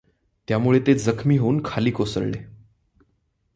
[0.47, 2.37] त्यामुळे ते जखमी होऊन खाली कोसळले.